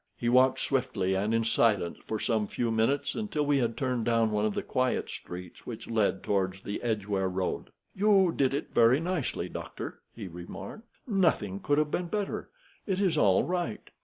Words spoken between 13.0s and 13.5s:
all